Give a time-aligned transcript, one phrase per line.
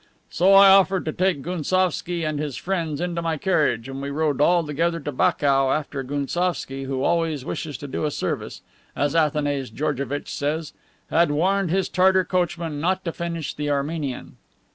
[0.31, 4.41] "So I offered to take Gounsovski and his friends into my carriage, and we rode
[4.41, 8.63] all together to Bakou after Gounsovski, who always wishes to do a service,
[8.95, 10.73] as Athanase Georgevitch says,
[11.11, 14.37] had warned his Tartar coachman not to finish the Armenian."